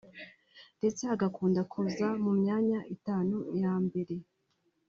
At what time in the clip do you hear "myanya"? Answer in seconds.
2.39-2.79